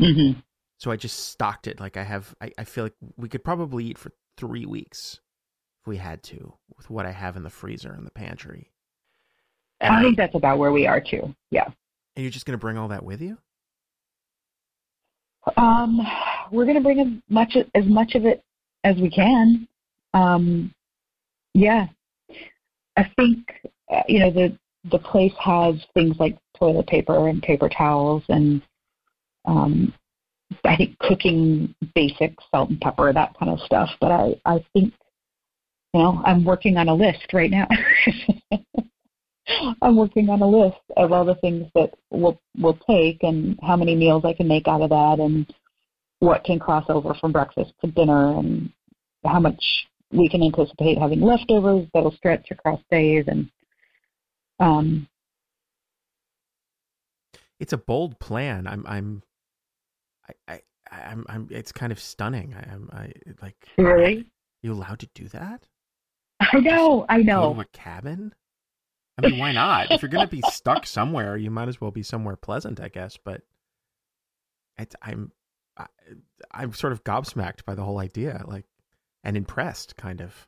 Mhm. 0.00 0.42
So 0.78 0.90
I 0.90 0.96
just 0.96 1.18
stocked 1.30 1.66
it. 1.66 1.80
Like 1.80 1.96
I 1.96 2.04
have, 2.04 2.34
I, 2.40 2.52
I 2.56 2.64
feel 2.64 2.84
like 2.84 2.94
we 3.16 3.28
could 3.28 3.44
probably 3.44 3.84
eat 3.86 3.98
for 3.98 4.12
three 4.38 4.64
weeks 4.64 5.20
we 5.90 5.98
had 5.98 6.22
to 6.22 6.54
with 6.76 6.88
what 6.88 7.04
I 7.04 7.12
have 7.12 7.36
in 7.36 7.42
the 7.42 7.50
freezer 7.50 7.92
and 7.92 8.06
the 8.06 8.10
pantry. 8.10 8.70
And 9.80 9.94
I 9.94 9.98
I, 9.98 10.02
think 10.02 10.16
that's 10.16 10.34
about 10.34 10.58
where 10.58 10.72
we 10.72 10.86
are 10.86 11.00
too. 11.00 11.34
Yeah. 11.50 11.66
And 12.16 12.24
you're 12.24 12.30
just 12.30 12.46
gonna 12.46 12.58
bring 12.58 12.78
all 12.78 12.88
that 12.88 13.04
with 13.04 13.20
you? 13.20 13.36
Um, 15.56 16.00
we're 16.50 16.64
going 16.64 16.76
to 16.76 16.82
bring 16.82 17.00
as 17.00 17.08
much 17.28 17.56
as 17.74 17.84
much 17.86 18.14
of 18.14 18.24
it 18.24 18.42
as 18.84 18.96
we 18.96 19.10
can. 19.10 19.66
Um, 20.14 20.74
yeah, 21.54 21.86
I 22.96 23.10
think 23.16 23.38
uh, 23.90 24.02
you 24.08 24.18
know 24.20 24.30
the 24.30 24.56
the 24.90 24.98
place 24.98 25.32
has 25.38 25.74
things 25.94 26.16
like 26.18 26.38
toilet 26.58 26.86
paper 26.86 27.28
and 27.28 27.42
paper 27.42 27.68
towels 27.68 28.22
and 28.28 28.62
um, 29.46 29.92
I 30.64 30.76
think 30.76 30.98
cooking 30.98 31.74
basics, 31.94 32.44
salt 32.50 32.70
and 32.70 32.80
pepper 32.80 33.12
that 33.12 33.38
kind 33.38 33.50
of 33.50 33.60
stuff. 33.60 33.90
But 34.00 34.12
I 34.12 34.40
I 34.44 34.64
think 34.72 34.84
you 34.84 34.92
know 35.94 36.22
I'm 36.24 36.44
working 36.44 36.76
on 36.76 36.88
a 36.88 36.94
list 36.94 37.32
right 37.32 37.50
now. 37.50 37.66
I'm 39.82 39.96
working 39.96 40.28
on 40.30 40.42
a 40.42 40.48
list 40.48 40.78
of 40.96 41.12
all 41.12 41.24
the 41.24 41.34
things 41.36 41.66
that 41.74 41.90
we'll 42.10 42.40
we'll 42.58 42.78
take 42.88 43.22
and 43.22 43.58
how 43.62 43.76
many 43.76 43.96
meals 43.96 44.24
I 44.24 44.32
can 44.32 44.46
make 44.48 44.68
out 44.68 44.82
of 44.82 44.90
that 44.90 45.16
and 45.18 45.52
what 46.20 46.44
can 46.44 46.58
cross 46.58 46.84
over 46.88 47.14
from 47.14 47.32
breakfast 47.32 47.72
to 47.80 47.90
dinner 47.90 48.38
and 48.38 48.70
how 49.24 49.40
much 49.40 49.62
we 50.12 50.28
can 50.28 50.42
anticipate 50.42 50.98
having 50.98 51.20
leftovers 51.20 51.86
that'll 51.94 52.12
stretch 52.12 52.50
across 52.50 52.80
days 52.90 53.24
and 53.26 53.50
um 54.60 55.08
It's 57.60 57.74
a 57.74 57.78
bold 57.78 58.18
plan. 58.18 58.66
I'm 58.66 58.84
I'm 58.86 59.22
I 60.28 60.34
I 60.50 60.60
I'm 60.90 61.26
I'm 61.28 61.48
it's 61.50 61.72
kind 61.72 61.92
of 61.92 62.00
stunning. 62.00 62.54
I 62.54 62.72
am 62.72 62.88
I 62.92 63.12
like 63.42 63.56
really 63.76 64.26
you 64.62 64.72
allowed 64.72 65.00
to 65.00 65.08
do 65.14 65.28
that? 65.28 65.68
I 66.40 66.58
know 66.60 67.06
I 67.08 67.22
Go 67.38 67.52
know 67.52 67.54
to 67.54 67.60
a 67.60 67.64
cabin? 67.66 68.34
I 69.18 69.22
mean, 69.28 69.38
why 69.38 69.52
not? 69.52 69.90
if 69.90 70.02
you're 70.02 70.08
gonna 70.10 70.26
be 70.28 70.42
stuck 70.48 70.86
somewhere, 70.98 71.36
you 71.36 71.50
might 71.50 71.68
as 71.68 71.80
well 71.80 71.90
be 71.90 72.02
somewhere 72.02 72.36
pleasant, 72.36 72.80
I 72.80 72.88
guess. 72.88 73.18
But 73.22 73.42
it's, 74.78 74.96
I'm 75.02 75.32
I, 75.76 75.86
I'm 76.52 76.72
sort 76.72 76.92
of 76.92 77.04
gobsmacked 77.04 77.64
by 77.64 77.74
the 77.74 77.84
whole 77.84 77.98
idea, 77.98 78.42
like, 78.46 78.64
and 79.24 79.36
impressed, 79.36 79.96
kind 79.96 80.20
of. 80.20 80.46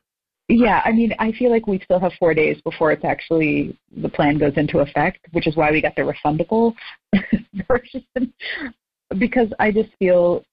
yeah 0.49 0.81
I 0.85 0.91
mean 0.91 1.13
I 1.19 1.31
feel 1.31 1.51
like 1.51 1.67
we 1.67 1.79
still 1.83 1.99
have 1.99 2.13
four 2.19 2.33
days 2.33 2.59
before 2.63 2.91
it's 2.91 3.05
actually 3.05 3.77
the 3.95 4.09
plan 4.09 4.37
goes 4.37 4.53
into 4.57 4.79
effect 4.79 5.19
which 5.31 5.47
is 5.47 5.55
why 5.55 5.71
we 5.71 5.81
got 5.81 5.95
the 5.95 6.01
refundable 6.01 6.73
version 7.67 8.33
because 9.17 9.49
I 9.59 9.71
just 9.71 9.89
feel 9.99 10.43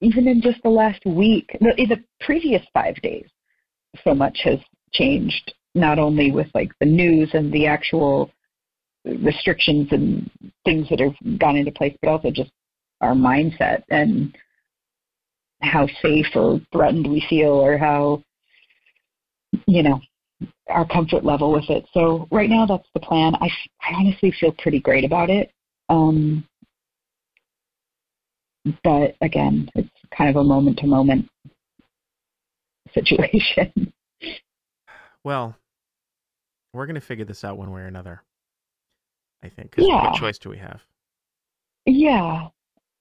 even 0.00 0.26
in 0.28 0.40
just 0.42 0.62
the 0.62 0.68
last 0.70 1.04
week 1.06 1.56
the, 1.60 1.80
in 1.80 1.88
the 1.88 2.02
previous 2.20 2.62
five 2.74 2.96
days 3.02 3.28
so 4.04 4.14
much 4.14 4.38
has 4.44 4.58
changed 4.92 5.52
not 5.74 5.98
only 5.98 6.30
with 6.30 6.48
like 6.54 6.70
the 6.80 6.86
news 6.86 7.30
and 7.34 7.52
the 7.52 7.66
actual 7.66 8.30
restrictions 9.04 9.88
and 9.90 10.30
things 10.64 10.88
that 10.88 11.00
have 11.00 11.38
gone 11.38 11.56
into 11.56 11.70
place 11.70 11.96
but 12.02 12.10
also 12.10 12.30
just 12.30 12.50
our 13.00 13.12
mindset 13.14 13.82
and 13.90 14.36
how 15.60 15.86
safe 16.02 16.26
or 16.34 16.60
threatened 16.72 17.06
we 17.06 17.24
feel 17.28 17.50
or 17.50 17.78
how 17.78 18.22
you 19.66 19.82
know 19.82 20.00
our 20.68 20.86
comfort 20.86 21.24
level 21.24 21.52
with 21.52 21.68
it. 21.70 21.86
So 21.94 22.26
right 22.30 22.50
now 22.50 22.66
that's 22.66 22.88
the 22.92 23.00
plan. 23.00 23.34
I, 23.36 23.48
I 23.80 23.94
honestly 23.94 24.34
feel 24.38 24.52
pretty 24.58 24.80
great 24.80 25.04
about 25.04 25.30
it 25.30 25.50
um, 25.88 26.44
but 28.82 29.14
again 29.20 29.70
it's 29.74 29.88
kind 30.16 30.30
of 30.30 30.36
a 30.36 30.44
moment 30.44 30.78
to 30.78 30.86
moment 30.86 31.28
situation 32.94 33.92
Well, 35.24 35.56
we're 36.72 36.86
gonna 36.86 37.00
figure 37.00 37.24
this 37.24 37.42
out 37.44 37.58
one 37.58 37.70
way 37.72 37.80
or 37.82 37.86
another. 37.86 38.22
I 39.42 39.48
think. 39.48 39.74
Yeah. 39.76 40.04
What 40.10 40.14
choice 40.14 40.38
do 40.38 40.48
we 40.50 40.58
have? 40.58 40.80
Yeah, 41.84 42.48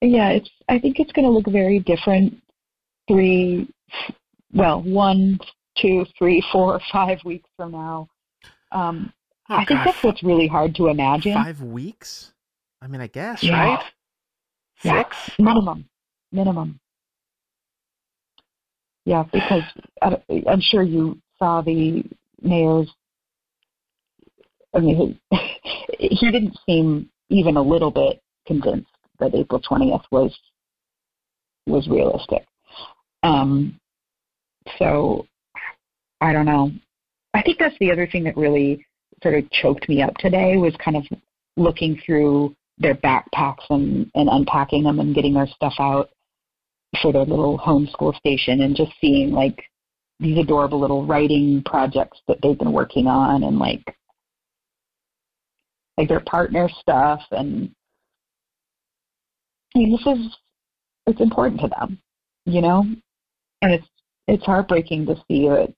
yeah. 0.01 0.29
It's. 0.29 0.49
I 0.69 0.79
think 0.79 0.99
it's 0.99 1.11
going 1.11 1.25
to 1.25 1.31
look 1.31 1.47
very 1.47 1.79
different. 1.79 2.41
Three, 3.07 3.67
well, 4.53 4.81
one, 4.81 5.39
two, 5.77 6.05
three, 6.17 6.43
four, 6.51 6.79
five 6.91 7.19
weeks 7.23 7.49
from 7.57 7.71
now. 7.71 8.07
Um, 8.71 9.13
Oh, 9.47 9.57
I 9.57 9.65
think 9.65 9.81
that's 9.85 10.03
what's 10.03 10.23
really 10.23 10.47
hard 10.47 10.73
to 10.75 10.87
imagine. 10.87 11.33
Five 11.35 11.61
weeks? 11.61 12.33
I 12.81 12.87
mean, 12.87 12.99
I 12.99 13.05
guess, 13.07 13.43
Yeah. 13.43 13.63
right? 13.75 13.83
Yeah. 14.83 15.03
Six. 15.03 15.31
minimum, 15.37 15.87
minimum. 16.31 16.79
Yeah, 19.05 19.23
because 19.31 19.63
I, 20.01 20.17
I'm 20.49 20.61
sure 20.61 20.83
you 20.83 21.19
saw 21.37 21.61
the 21.61 22.03
mayor's. 22.41 22.89
I 24.73 24.79
mean, 24.79 25.19
he, 25.29 25.37
he 26.17 26.31
didn't 26.31 26.57
seem 26.65 27.09
even 27.29 27.57
a 27.57 27.61
little 27.61 27.91
bit 27.91 28.21
convinced 28.45 28.89
that 29.19 29.33
April 29.33 29.61
20th 29.61 30.03
was 30.11 30.37
was 31.67 31.87
realistic. 31.87 32.45
Um, 33.23 33.79
so 34.77 35.25
I 36.21 36.33
don't 36.33 36.45
know. 36.45 36.71
I 37.33 37.41
think 37.41 37.59
that's 37.59 37.77
the 37.79 37.91
other 37.91 38.07
thing 38.07 38.23
that 38.25 38.37
really 38.37 38.85
sort 39.21 39.35
of 39.35 39.49
choked 39.51 39.87
me 39.89 40.01
up 40.01 40.15
today 40.17 40.57
was 40.57 40.73
kind 40.83 40.97
of 40.97 41.03
looking 41.57 41.99
through 42.05 42.55
their 42.77 42.95
backpacks 42.95 43.65
and, 43.69 44.09
and 44.15 44.29
unpacking 44.29 44.83
them 44.83 44.99
and 44.99 45.15
getting 45.15 45.33
their 45.33 45.47
stuff 45.47 45.73
out 45.79 46.09
for 47.01 47.11
their 47.11 47.25
little 47.25 47.57
homeschool 47.57 48.15
station 48.15 48.61
and 48.61 48.75
just 48.75 48.91
seeing 48.99 49.31
like 49.31 49.61
these 50.19 50.37
adorable 50.37 50.79
little 50.79 51.05
writing 51.05 51.61
projects 51.65 52.19
that 52.27 52.37
they've 52.41 52.57
been 52.57 52.71
working 52.71 53.07
on 53.07 53.43
and 53.43 53.59
like 53.59 53.83
like 55.97 56.07
their 56.07 56.21
partner 56.21 56.69
stuff 56.81 57.21
and 57.31 57.69
I 59.75 59.79
mean 59.79 59.91
this 59.91 60.05
is 60.15 60.35
it's 61.07 61.21
important 61.21 61.61
to 61.61 61.67
them, 61.67 61.99
you 62.45 62.61
know? 62.61 62.83
And 63.61 63.73
it's 63.73 63.87
it's 64.27 64.43
heartbreaking 64.43 65.05
to 65.05 65.15
see 65.27 65.47
that 65.47 65.73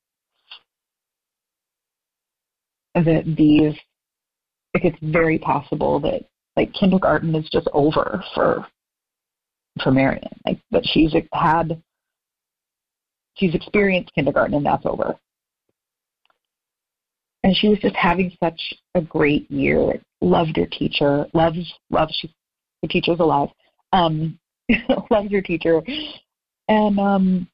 that 2.95 3.35
these 3.37 3.75
like 4.73 4.85
it's 4.85 4.97
very 5.01 5.37
possible 5.37 5.99
that 5.99 6.23
like 6.55 6.73
kindergarten 6.73 7.35
is 7.35 7.47
just 7.51 7.67
over 7.73 8.23
for 8.33 8.67
for 9.81 9.91
Marion. 9.91 10.27
Like 10.45 10.59
that 10.71 10.85
she's 10.85 11.13
had 11.33 11.81
she's 13.35 13.55
experienced 13.55 14.13
kindergarten 14.13 14.55
and 14.55 14.65
that's 14.65 14.85
over. 14.85 15.15
And 17.43 17.55
she 17.55 17.69
was 17.69 17.79
just 17.79 17.95
having 17.95 18.35
such 18.43 18.59
a 18.95 19.01
great 19.01 19.49
year. 19.49 20.01
Loved 20.21 20.57
her 20.57 20.65
teacher. 20.65 21.27
Loves 21.33 21.73
loves 21.89 22.15
she, 22.19 22.33
the 22.81 22.87
teacher's 22.87 23.19
alive. 23.19 23.49
Um 23.93 24.39
loves 25.11 25.31
her 25.31 25.41
teacher. 25.41 25.81
And 26.67 26.99
um 26.99 27.47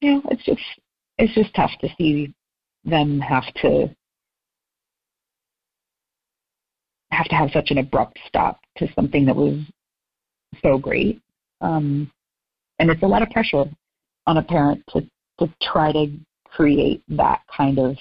you 0.00 0.14
know, 0.14 0.22
it's 0.30 0.44
just 0.44 0.60
it's 1.18 1.34
just 1.34 1.54
tough 1.54 1.70
to 1.80 1.88
see 1.96 2.34
them 2.84 3.20
have 3.20 3.52
to 3.62 3.88
have 7.12 7.26
to 7.28 7.34
have 7.34 7.50
such 7.52 7.70
an 7.70 7.78
abrupt 7.78 8.18
stop 8.26 8.60
to 8.78 8.92
something 8.94 9.24
that 9.26 9.36
was 9.36 9.58
so 10.62 10.78
great. 10.78 11.20
Um, 11.60 12.10
and 12.78 12.90
it's 12.90 13.02
a 13.02 13.06
lot 13.06 13.22
of 13.22 13.30
pressure 13.30 13.64
on 14.26 14.36
a 14.36 14.42
parent 14.42 14.82
to, 14.90 15.02
to 15.38 15.52
try 15.62 15.92
to 15.92 16.12
create 16.44 17.02
that 17.08 17.40
kind 17.54 17.78
of 17.78 17.96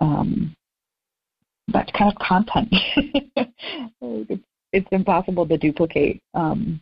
um, 0.00 0.54
that 1.68 1.92
kind 1.92 2.12
of 2.12 2.18
content. 2.18 2.68
it's, 4.00 4.42
it's 4.72 4.88
impossible 4.92 5.46
to 5.46 5.56
duplicate 5.56 6.22
um, 6.34 6.80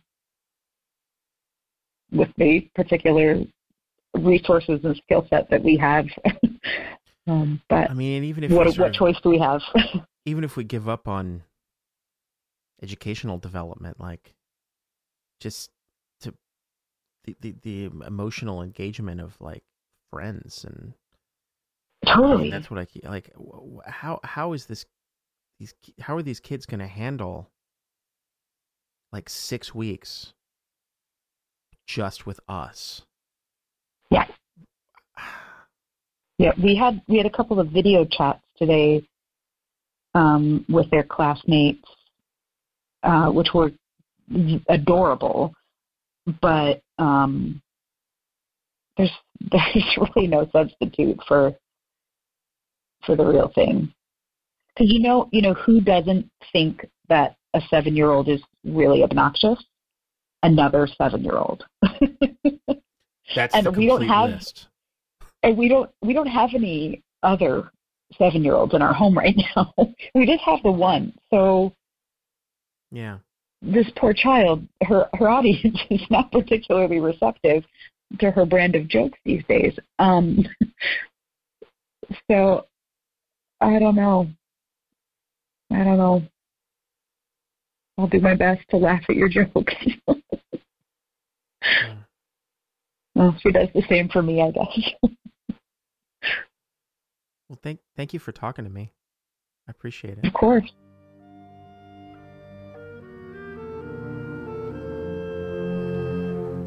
with 2.11 2.29
the 2.37 2.69
particular 2.75 3.41
resources 4.13 4.79
and 4.83 4.95
skill 4.97 5.25
set 5.29 5.49
that 5.49 5.63
we 5.63 5.77
have. 5.77 6.05
um, 7.27 7.61
but 7.69 7.89
I 7.89 7.93
mean, 7.93 8.23
even 8.25 8.43
if 8.43 8.51
what, 8.51 8.75
what 8.77 8.93
choice 8.93 9.15
do 9.23 9.29
we 9.29 9.39
have? 9.39 9.61
even 10.25 10.43
if 10.43 10.55
we 10.55 10.63
give 10.63 10.87
up 10.87 11.07
on 11.07 11.43
educational 12.81 13.37
development, 13.37 13.99
like 13.99 14.33
just 15.39 15.69
to 16.21 16.33
the 17.23 17.35
the, 17.41 17.55
the 17.61 17.83
emotional 18.05 18.61
engagement 18.61 19.21
of 19.21 19.35
like 19.39 19.63
friends 20.11 20.63
and 20.63 20.93
I 22.05 22.17
mean, 22.17 22.27
totally. 22.27 22.49
that's 22.51 22.69
what 22.69 22.79
I 22.79 22.85
keep 22.85 23.05
like. 23.05 23.31
How 23.85 24.19
how 24.23 24.53
is 24.53 24.65
this? 24.65 24.85
These 25.59 25.73
how 25.99 26.15
are 26.17 26.21
these 26.21 26.39
kids 26.39 26.65
going 26.65 26.81
to 26.81 26.87
handle 26.87 27.49
like 29.11 29.29
six 29.29 29.73
weeks 29.73 30.33
just 31.87 32.25
with 32.25 32.39
us? 32.47 33.01
Yeah. 34.09 34.27
Yeah, 36.37 36.51
we 36.61 36.75
had 36.75 37.01
we 37.07 37.15
had 37.15 37.25
a 37.25 37.29
couple 37.29 37.61
of 37.61 37.69
video 37.69 38.03
chats 38.03 38.41
today 38.57 39.07
um, 40.15 40.65
with 40.67 40.91
their 40.91 41.03
classmates, 41.03 41.87
uh, 43.05 43.29
which 43.31 43.53
were 43.53 43.71
adorable. 44.69 45.53
But 46.41 46.81
um, 46.97 47.61
there's 48.97 49.11
there's 49.51 49.97
really 50.15 50.27
no 50.27 50.47
substitute 50.51 51.19
for 51.27 51.53
for 53.05 53.15
the 53.15 53.25
real 53.25 53.51
thing. 53.53 53.93
Because 54.75 54.91
you 54.91 54.99
know 54.99 55.29
you 55.31 55.41
know 55.41 55.53
who 55.53 55.79
doesn't 55.81 56.29
think 56.51 56.85
that 57.09 57.35
a 57.53 57.61
seven 57.69 57.95
year 57.95 58.09
old 58.09 58.27
is 58.27 58.41
really 58.65 59.03
obnoxious? 59.03 59.63
Another 60.43 60.87
seven 60.97 61.23
year 61.23 61.37
old. 61.37 61.63
That's 63.35 63.55
And 63.55 63.65
the 63.65 63.71
we 63.71 63.87
don't 63.87 64.07
have- 64.07 64.29
list. 64.31 64.67
and 65.43 65.57
we 65.57 65.67
don't 65.69 65.89
we 66.01 66.13
don't 66.13 66.27
have 66.27 66.51
any 66.53 67.03
other 67.23 67.71
seven 68.17 68.43
year 68.43 68.53
olds 68.53 68.73
in 68.73 68.81
our 68.81 68.93
home 68.93 69.17
right 69.17 69.35
now. 69.55 69.73
we 70.13 70.25
just 70.25 70.41
have 70.43 70.61
the 70.63 70.71
one. 70.71 71.13
So 71.31 71.73
Yeah. 72.95 73.17
this 73.61 73.87
poor 73.97 74.13
child, 74.13 74.65
her 74.83 75.09
her 75.15 75.27
audience 75.29 75.77
is 75.89 76.01
not 76.09 76.31
particularly 76.31 77.01
receptive 77.01 77.65
to 78.19 78.31
her 78.31 78.45
brand 78.45 78.73
of 78.75 78.87
jokes 78.87 79.19
these 79.25 79.43
days. 79.49 79.77
Um, 79.99 80.45
so 82.31 82.65
I 83.59 83.79
don't 83.79 83.97
know. 83.97 84.29
I 85.71 85.83
don't 85.83 85.97
know. 85.97 86.23
I'll 87.97 88.07
do 88.07 88.21
my 88.21 88.35
best 88.35 88.61
to 88.69 88.77
laugh 88.77 89.03
at 89.09 89.15
your 89.17 89.27
jokes. 89.27 89.73
Yeah. 90.07 90.13
well, 93.15 93.35
she 93.41 93.51
does 93.51 93.67
the 93.75 93.83
same 93.89 94.07
for 94.07 94.21
me, 94.21 94.41
I 94.41 94.51
guess. 94.51 95.11
Well, 97.49 97.59
thank 97.61 97.79
thank 97.97 98.13
you 98.13 98.19
for 98.19 98.31
talking 98.31 98.63
to 98.63 98.71
me. 98.71 98.93
I 99.67 99.71
appreciate 99.71 100.17
it. 100.17 100.25
of 100.25 100.33
course. 100.33 100.71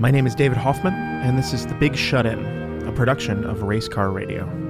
My 0.01 0.13
name 0.13 0.29
is 0.29 0.37
David 0.37 0.59
Hoffman, 0.59 0.95
and 0.95 1.37
this 1.37 1.53
is 1.53 1.67
The 1.67 1.75
Big 1.75 1.97
Shut 1.97 2.25
In, 2.25 2.87
a 2.87 2.93
production 2.93 3.43
of 3.43 3.63
Race 3.63 3.89
Car 3.89 4.13
Radio. 4.13 4.68